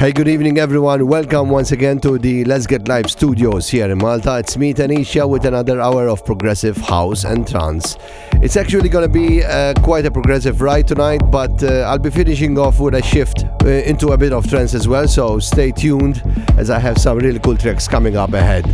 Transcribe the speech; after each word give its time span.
Hey, 0.00 0.12
good 0.12 0.28
evening, 0.28 0.56
everyone. 0.56 1.06
Welcome 1.06 1.50
once 1.50 1.72
again 1.72 2.00
to 2.00 2.16
the 2.16 2.42
Let's 2.46 2.66
Get 2.66 2.88
Live 2.88 3.10
studios 3.10 3.68
here 3.68 3.90
in 3.90 3.98
Malta. 3.98 4.38
It's 4.38 4.56
me, 4.56 4.72
Tanisha, 4.72 5.28
with 5.28 5.44
another 5.44 5.78
hour 5.78 6.08
of 6.08 6.24
progressive 6.24 6.78
house 6.78 7.24
and 7.24 7.46
trance. 7.46 7.98
It's 8.40 8.56
actually 8.56 8.88
going 8.88 9.06
to 9.06 9.12
be 9.12 9.44
uh, 9.44 9.74
quite 9.82 10.06
a 10.06 10.10
progressive 10.10 10.62
ride 10.62 10.88
tonight, 10.88 11.20
but 11.30 11.62
uh, 11.62 11.82
I'll 11.82 11.98
be 11.98 12.08
finishing 12.08 12.56
off 12.56 12.80
with 12.80 12.94
a 12.94 13.02
shift 13.02 13.44
uh, 13.62 13.68
into 13.68 14.12
a 14.12 14.16
bit 14.16 14.32
of 14.32 14.48
trance 14.48 14.72
as 14.72 14.88
well, 14.88 15.06
so 15.06 15.38
stay 15.38 15.70
tuned 15.70 16.22
as 16.56 16.70
I 16.70 16.78
have 16.78 16.96
some 16.96 17.18
really 17.18 17.38
cool 17.38 17.58
tracks 17.58 17.86
coming 17.86 18.16
up 18.16 18.32
ahead. 18.32 18.64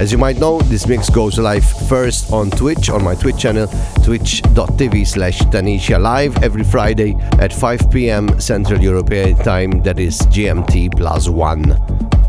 As 0.00 0.12
you 0.12 0.18
might 0.18 0.36
know, 0.36 0.60
this 0.60 0.86
mix 0.86 1.10
goes 1.10 1.38
live 1.40 1.68
first 1.88 2.32
on 2.32 2.50
Twitch, 2.50 2.88
on 2.88 3.02
my 3.02 3.16
Twitch 3.16 3.36
channel, 3.36 3.66
twitch.tv 4.04 5.04
slash 5.04 5.40
Tenishia 5.40 6.00
Live 6.00 6.40
every 6.44 6.62
Friday 6.62 7.16
at 7.40 7.52
5 7.52 7.90
pm 7.90 8.40
Central 8.40 8.80
European 8.80 9.36
Time, 9.38 9.82
that 9.82 9.98
is 9.98 10.20
GMT 10.28 10.96
plus 10.96 11.28
1. 11.28 11.62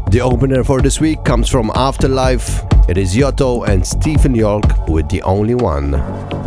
The 0.09 0.19
opener 0.19 0.63
for 0.63 0.81
this 0.81 0.99
week 0.99 1.23
comes 1.23 1.47
from 1.47 1.71
Afterlife. 1.75 2.63
It 2.89 2.97
is 2.97 3.15
Yotto 3.15 3.67
and 3.67 3.85
Stephen 3.85 4.33
York 4.33 4.87
with 4.87 5.07
The 5.07 5.21
Only 5.21 5.53
One. 5.53 6.38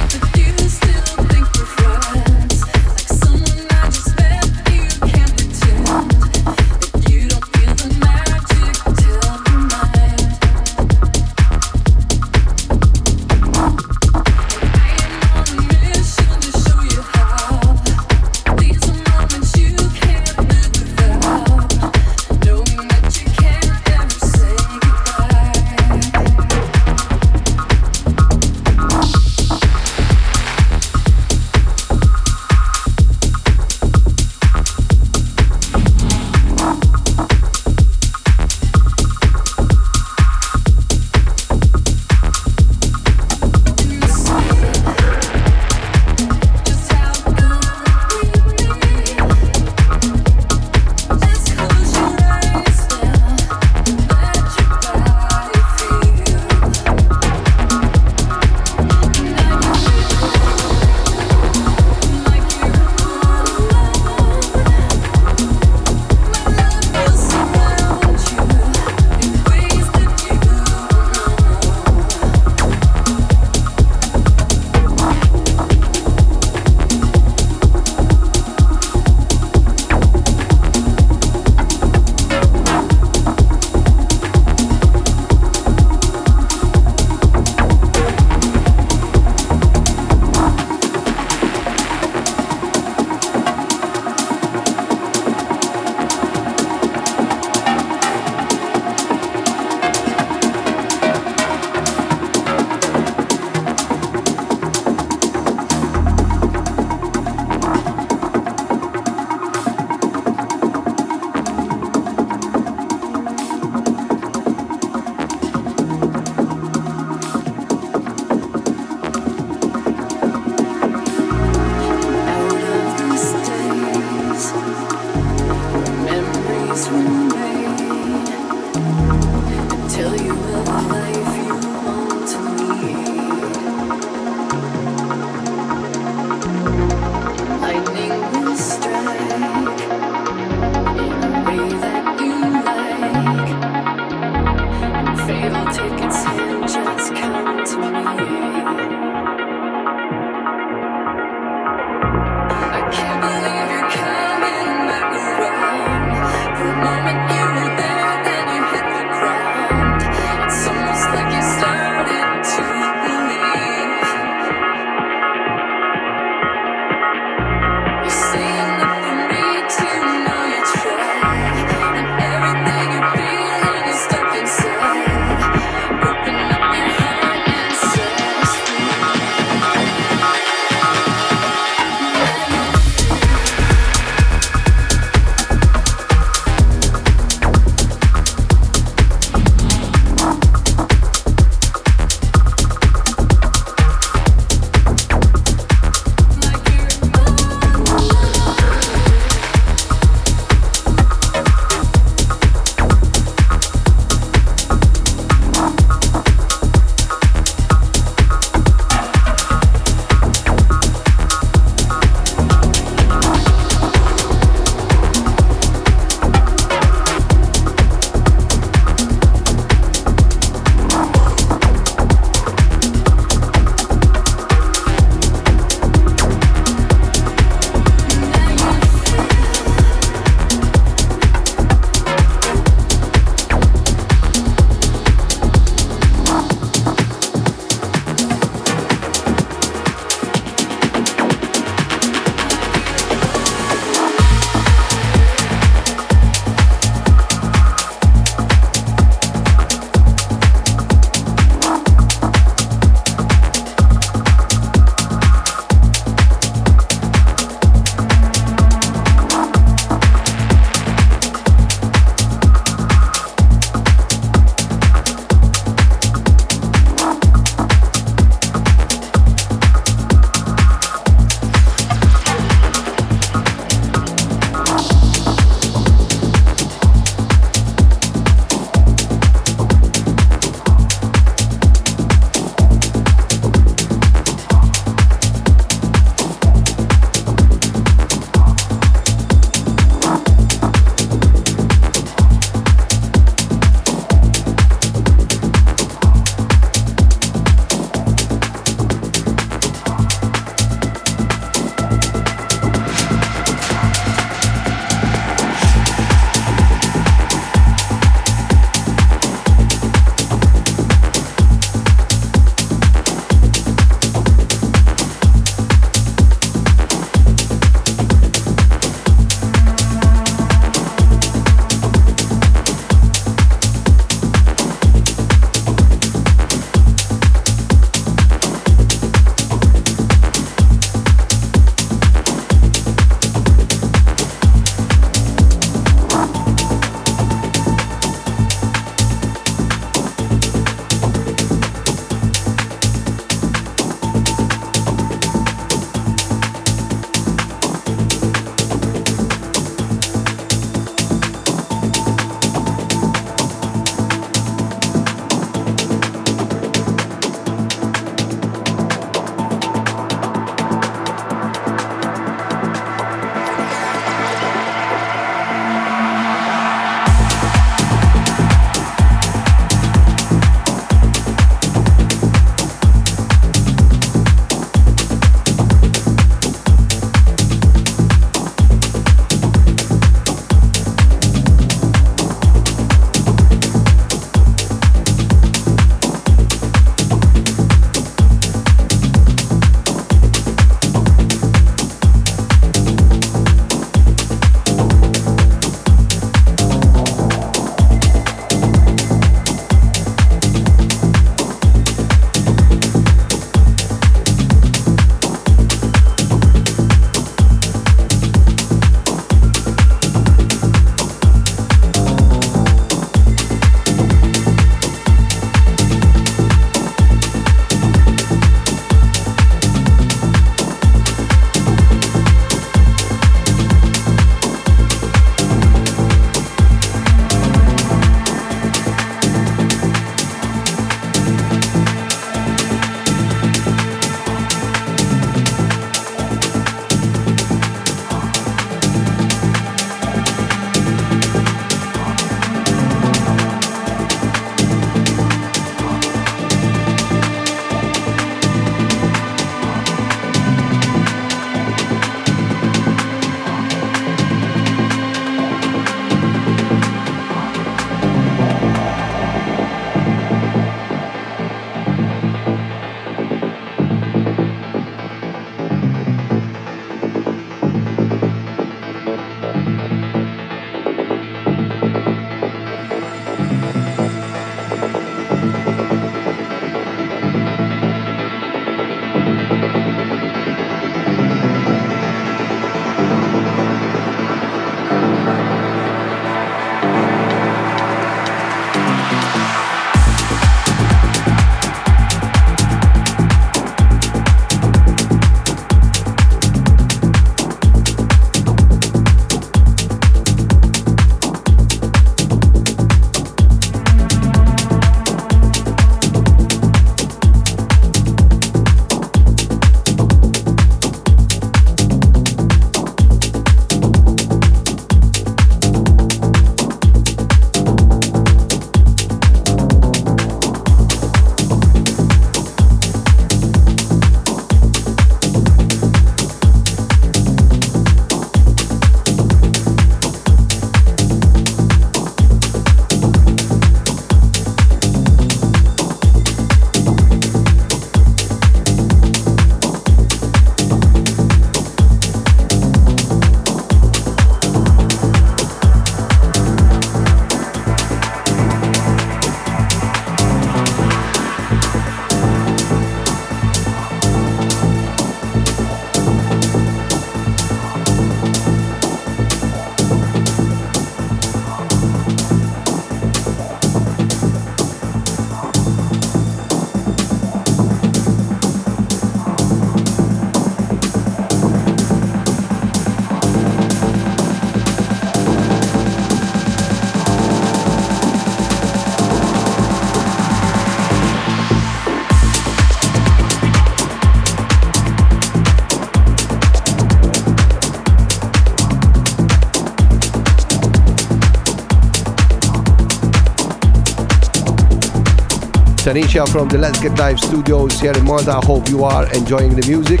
Tenishia 595.86 596.28
from 596.28 596.48
the 596.48 596.58
Let's 596.58 596.80
Get 596.80 596.98
Live 596.98 597.20
studios 597.20 597.80
here 597.80 597.92
in 597.92 598.04
Malta. 598.04 598.32
I 598.32 598.44
hope 598.44 598.68
you 598.68 598.82
are 598.82 599.06
enjoying 599.14 599.54
the 599.54 599.64
music. 599.68 600.00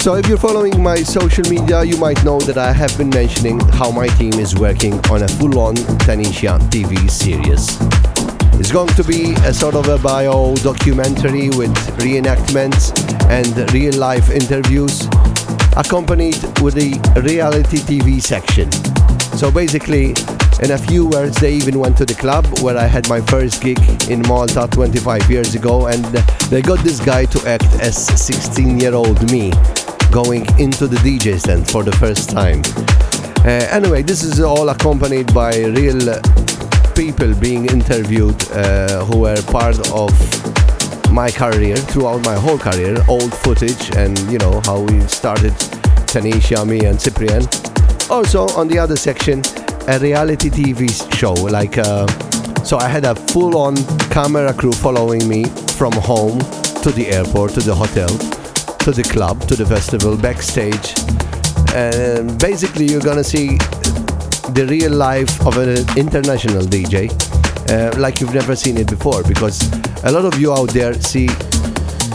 So, 0.00 0.14
if 0.14 0.26
you're 0.26 0.38
following 0.38 0.82
my 0.82 0.96
social 1.02 1.44
media, 1.50 1.84
you 1.84 1.98
might 1.98 2.24
know 2.24 2.40
that 2.40 2.56
I 2.56 2.72
have 2.72 2.96
been 2.96 3.10
mentioning 3.10 3.60
how 3.76 3.90
my 3.90 4.06
team 4.16 4.32
is 4.40 4.54
working 4.54 4.94
on 5.10 5.24
a 5.24 5.28
full 5.28 5.58
on 5.58 5.74
Tenishia 6.06 6.58
TV 6.70 7.10
series. 7.10 7.76
It's 8.58 8.72
going 8.72 8.88
to 8.94 9.04
be 9.04 9.34
a 9.44 9.52
sort 9.52 9.74
of 9.74 9.88
a 9.88 9.98
bio 9.98 10.56
documentary 10.56 11.50
with 11.50 11.76
reenactments 12.00 12.96
and 13.28 13.70
real 13.74 13.98
life 13.98 14.30
interviews, 14.30 15.08
accompanied 15.76 16.40
with 16.62 16.78
a 16.78 17.20
reality 17.20 17.76
TV 17.76 18.18
section. 18.22 18.72
So, 19.36 19.50
basically, 19.50 20.14
in 20.60 20.72
a 20.72 20.78
few 20.78 21.06
words, 21.06 21.36
they 21.40 21.54
even 21.54 21.78
went 21.78 21.96
to 21.98 22.04
the 22.04 22.14
club 22.14 22.44
where 22.60 22.76
I 22.76 22.86
had 22.86 23.08
my 23.08 23.20
first 23.20 23.62
gig 23.62 23.78
in 24.10 24.22
Malta 24.22 24.68
25 24.70 25.30
years 25.30 25.54
ago, 25.54 25.86
and 25.86 26.04
they 26.50 26.62
got 26.62 26.80
this 26.80 26.98
guy 26.98 27.26
to 27.26 27.48
act 27.48 27.64
as 27.80 27.96
16 27.96 28.80
year 28.80 28.94
old 28.94 29.30
me 29.30 29.52
going 30.10 30.46
into 30.58 30.86
the 30.86 30.96
DJ 30.96 31.38
stand 31.38 31.68
for 31.68 31.84
the 31.84 31.92
first 31.92 32.30
time. 32.30 32.62
Uh, 33.44 33.66
anyway, 33.70 34.02
this 34.02 34.24
is 34.24 34.40
all 34.40 34.68
accompanied 34.68 35.32
by 35.32 35.56
real 35.56 36.20
people 36.94 37.32
being 37.36 37.66
interviewed 37.66 38.36
uh, 38.50 39.04
who 39.04 39.20
were 39.20 39.40
part 39.42 39.78
of 39.92 40.10
my 41.12 41.30
career 41.30 41.76
throughout 41.76 42.24
my 42.24 42.34
whole 42.34 42.58
career, 42.58 42.96
old 43.08 43.32
footage, 43.32 43.94
and 43.96 44.18
you 44.30 44.38
know 44.38 44.60
how 44.64 44.80
we 44.80 45.00
started 45.02 45.52
Tenishia, 46.08 46.66
me, 46.66 46.84
and 46.84 47.00
Cyprian. 47.00 47.44
Also, 48.10 48.48
on 48.58 48.66
the 48.66 48.78
other 48.78 48.96
section, 48.96 49.42
a 49.88 49.98
reality 49.98 50.50
TV 50.50 50.90
show. 51.16 51.32
Like, 51.32 51.78
uh, 51.78 52.06
so 52.62 52.76
I 52.76 52.88
had 52.88 53.06
a 53.06 53.14
full-on 53.14 53.76
camera 54.10 54.52
crew 54.52 54.72
following 54.72 55.26
me 55.26 55.44
from 55.78 55.92
home 55.92 56.38
to 56.82 56.90
the 56.90 57.06
airport, 57.08 57.52
to 57.54 57.60
the 57.60 57.74
hotel, 57.74 58.08
to 58.80 58.92
the 58.92 59.02
club, 59.02 59.40
to 59.48 59.56
the 59.56 59.64
festival, 59.64 60.14
backstage. 60.16 60.94
And 61.74 62.38
basically, 62.38 62.84
you're 62.84 63.00
gonna 63.00 63.24
see 63.24 63.56
the 64.52 64.66
real 64.68 64.92
life 64.92 65.40
of 65.46 65.56
an 65.56 65.78
international 65.96 66.64
DJ, 66.64 67.08
uh, 67.70 67.98
like 67.98 68.20
you've 68.20 68.34
never 68.34 68.54
seen 68.54 68.76
it 68.76 68.88
before. 68.90 69.22
Because 69.22 69.72
a 70.04 70.12
lot 70.12 70.26
of 70.26 70.38
you 70.38 70.52
out 70.52 70.68
there 70.70 70.92
see 71.00 71.28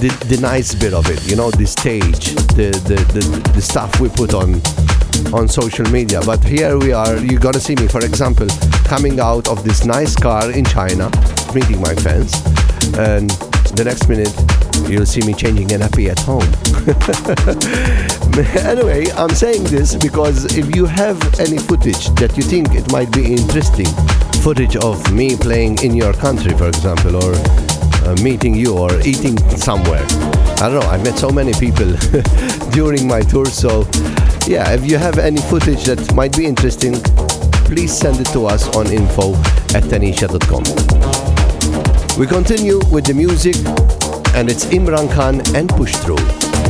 the, 0.04 0.16
the 0.30 0.38
nice 0.42 0.76
bit 0.76 0.94
of 0.94 1.10
it, 1.10 1.28
you 1.28 1.36
know, 1.36 1.50
the 1.50 1.66
stage, 1.66 2.36
the, 2.54 2.70
the, 2.86 2.98
the, 3.14 3.52
the 3.54 3.62
stuff 3.62 4.00
we 4.00 4.10
put 4.10 4.36
on 4.36 4.62
on 5.34 5.48
social 5.48 5.90
media. 5.90 6.22
But 6.26 6.44
here 6.44 6.78
we 6.78 6.92
are, 6.94 7.18
you're 7.18 7.40
gonna 7.40 7.60
see 7.60 7.76
me, 7.76 7.88
for 7.88 8.04
example, 8.04 8.48
coming 8.86 9.20
out 9.20 9.48
of 9.48 9.64
this 9.64 9.86
nice 9.86 10.16
car 10.16 10.52
in 10.52 10.66
China, 10.66 11.10
meeting 11.54 11.82
my 11.82 11.96
fans, 11.96 12.34
and 12.98 13.30
the 13.76 13.84
next 13.86 14.08
minute 14.08 14.34
you'll 14.90 15.06
see 15.06 15.22
me 15.22 15.34
changing 15.34 15.72
an 15.72 15.82
nappy 15.82 16.10
at 16.10 16.20
home. 16.20 16.44
anyway, 18.66 19.06
I'm 19.12 19.30
saying 19.30 19.64
this 19.66 19.96
because 19.96 20.58
if 20.58 20.76
you 20.76 20.86
have 20.86 21.18
any 21.40 21.58
footage 21.58 22.10
that 22.16 22.36
you 22.36 22.44
think 22.44 22.76
it 22.76 22.92
might 22.92 23.12
be 23.12 23.34
interesting, 23.34 23.88
footage 24.42 24.76
of 24.76 25.12
me 25.14 25.36
playing 25.36 25.84
in 25.84 25.96
your 25.96 26.14
country, 26.14 26.58
for 26.58 26.68
example, 26.68 27.16
or 27.16 27.34
uh, 28.06 28.16
meeting 28.22 28.54
you 28.56 28.78
or 28.78 28.92
eating 29.02 29.38
somewhere. 29.58 30.06
I 30.60 30.70
don't 30.70 30.80
know, 30.80 30.90
I 30.90 30.98
met 31.04 31.18
so 31.18 31.30
many 31.30 31.54
people 31.54 31.94
during 32.72 33.08
my 33.08 33.22
tour, 33.22 33.46
so 33.46 33.84
yeah, 34.48 34.72
if 34.74 34.90
you 34.90 34.98
have 34.98 35.18
any 35.20 35.40
footage 35.42 35.86
that 35.86 36.14
might 36.14 36.36
be 36.36 36.46
interesting, 36.46 36.94
please 37.66 37.96
send 37.96 38.20
it 38.20 38.28
to 38.34 38.46
us 38.46 38.68
on 38.76 38.88
info 38.88 39.34
at 39.76 39.84
tenishia.com. 39.84 40.64
We 42.20 42.28
continue 42.28 42.80
with 42.92 43.06
the 43.06 43.14
music, 43.14 43.56
and 44.36 44.50
it's 44.50 44.66
Imran 44.66 45.12
Khan 45.14 45.42
and 45.56 45.70
Push 45.70 45.96
Through. 45.98 46.63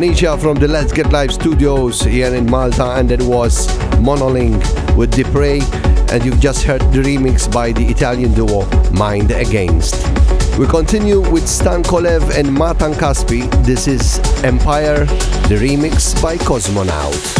Tenishia 0.00 0.40
from 0.40 0.56
the 0.56 0.66
Let's 0.66 0.92
Get 0.92 1.12
Live 1.12 1.30
studios 1.30 2.00
here 2.00 2.34
in 2.34 2.50
Malta, 2.50 2.92
and 2.92 3.06
that 3.10 3.20
was 3.20 3.68
Monolink 4.00 4.56
with 4.96 5.10
Dupre, 5.10 5.60
and 6.10 6.24
you've 6.24 6.40
just 6.40 6.62
heard 6.62 6.80
the 6.90 7.02
remix 7.02 7.52
by 7.52 7.72
the 7.72 7.84
Italian 7.84 8.32
duo 8.32 8.64
Mind 8.92 9.30
Against. 9.30 9.96
We 10.58 10.66
continue 10.66 11.20
with 11.30 11.46
Stan 11.46 11.82
Kolev 11.82 12.34
and 12.34 12.50
Matan 12.50 12.94
Caspi. 12.94 13.42
This 13.66 13.86
is 13.86 14.18
Empire, 14.42 15.04
the 15.50 15.56
remix 15.60 16.20
by 16.22 16.38
Cosmonaut. 16.38 17.39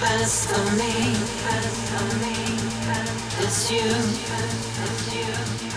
best 0.00 0.50
of 0.50 0.78
me. 0.78 0.92
You. 3.70 3.86
It's 4.86 5.14
you. 5.14 5.75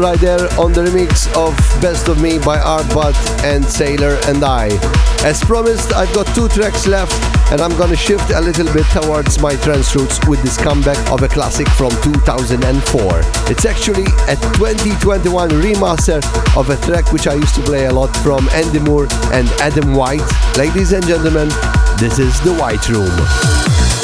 Right 0.00 0.20
there 0.20 0.40
on 0.58 0.72
the 0.72 0.82
remix 0.82 1.28
of 1.36 1.54
Best 1.82 2.08
of 2.08 2.20
Me 2.22 2.38
by 2.38 2.58
Artbat 2.58 3.14
and 3.44 3.64
Sailor 3.64 4.18
and 4.26 4.42
I. 4.42 4.68
As 5.24 5.42
promised, 5.44 5.92
I've 5.92 6.12
got 6.14 6.26
two 6.34 6.48
tracks 6.48 6.86
left 6.86 7.12
and 7.52 7.60
I'm 7.60 7.76
gonna 7.76 7.96
shift 7.96 8.30
a 8.30 8.40
little 8.40 8.72
bit 8.72 8.86
towards 8.86 9.38
my 9.40 9.54
trance 9.56 9.94
roots 9.94 10.18
with 10.26 10.42
this 10.42 10.56
comeback 10.56 10.98
of 11.10 11.22
a 11.22 11.28
classic 11.28 11.68
from 11.70 11.90
2004. 12.02 13.20
It's 13.50 13.66
actually 13.66 14.06
a 14.28 14.36
2021 14.56 15.50
remaster 15.50 16.22
of 16.56 16.70
a 16.70 16.76
track 16.86 17.12
which 17.12 17.26
I 17.26 17.34
used 17.34 17.54
to 17.56 17.62
play 17.62 17.86
a 17.86 17.92
lot 17.92 18.14
from 18.18 18.48
Andy 18.50 18.78
Moore 18.78 19.08
and 19.32 19.48
Adam 19.60 19.94
White. 19.94 20.24
Ladies 20.56 20.92
and 20.92 21.06
gentlemen, 21.06 21.48
this 21.98 22.18
is 22.18 22.40
The 22.40 22.54
White 22.54 22.88
Room. 22.88 23.99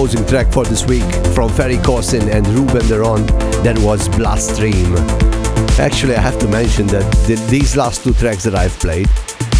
Closing 0.00 0.24
track 0.24 0.50
for 0.50 0.64
this 0.64 0.86
week 0.86 1.04
from 1.34 1.50
Ferry 1.50 1.76
Corsten 1.76 2.26
and 2.32 2.46
Ruben 2.48 2.88
de 2.88 2.98
Ronde. 2.98 3.28
That 3.62 3.78
was 3.80 4.08
Bloodstream. 4.08 4.96
Actually, 5.78 6.14
I 6.14 6.22
have 6.22 6.38
to 6.38 6.48
mention 6.48 6.86
that 6.86 7.04
the, 7.26 7.34
these 7.50 7.76
last 7.76 8.02
two 8.02 8.14
tracks 8.14 8.42
that 8.44 8.54
I've 8.54 8.72
played, 8.78 9.08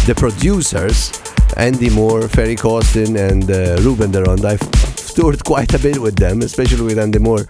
the 0.07 0.15
producers, 0.17 1.11
Andy 1.57 1.91
Moore, 1.91 2.27
Ferry 2.27 2.55
Corsten, 2.55 3.19
and 3.19 3.51
uh, 3.51 3.83
Ruben 3.83 4.09
de 4.09 4.23
Ronde, 4.23 4.45
I've 4.45 4.71
toured 5.13 5.43
quite 5.43 5.75
a 5.75 5.79
bit 5.79 5.99
with 5.99 6.15
them, 6.15 6.41
especially 6.41 6.85
with 6.85 6.97
Andy 6.97 7.19
Moore. 7.19 7.45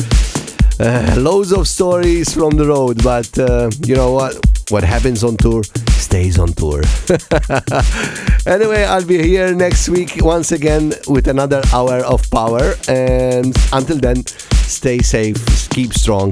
Uh, 0.77 1.15
loads 1.17 1.53
of 1.53 1.69
stories 1.69 2.33
from 2.33 2.57
the 2.57 2.65
road, 2.67 3.01
but 3.01 3.39
uh, 3.39 3.71
you 3.85 3.95
know 3.95 4.11
what? 4.11 4.35
What 4.69 4.83
happens 4.83 5.23
on 5.23 5.37
tour 5.37 5.63
stays 6.11 6.37
on 6.37 6.51
tour. 6.51 6.81
anyway, 8.45 8.83
I'll 8.83 9.05
be 9.05 9.21
here 9.21 9.53
next 9.53 9.89
week 9.89 10.13
once 10.17 10.51
again 10.51 10.93
with 11.07 11.27
another 11.27 11.61
hour 11.73 11.99
of 12.05 12.29
power. 12.31 12.73
And 12.87 13.55
until 13.71 13.97
then, 13.97 14.25
stay 14.25 14.99
safe, 14.99 15.69
keep 15.69 15.93
strong, 15.93 16.31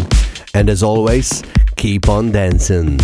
and 0.54 0.70
as 0.70 0.84
always, 0.84 1.44
keep 1.76 2.10
on 2.10 2.32
dancing. 2.32 3.00